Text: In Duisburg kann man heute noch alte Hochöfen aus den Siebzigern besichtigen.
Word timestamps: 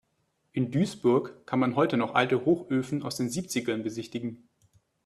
In 0.51 0.71
Duisburg 0.71 1.45
kann 1.45 1.59
man 1.59 1.75
heute 1.75 1.95
noch 1.95 2.15
alte 2.15 2.43
Hochöfen 2.43 3.03
aus 3.03 3.17
den 3.17 3.29
Siebzigern 3.29 3.83
besichtigen. 3.83 4.49